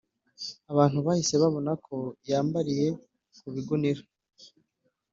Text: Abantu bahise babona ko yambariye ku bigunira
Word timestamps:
Abantu 0.71 0.97
bahise 1.05 1.33
babona 1.41 1.71
ko 1.85 1.95
yambariye 2.29 2.87
ku 3.39 3.47
bigunira 3.53 4.01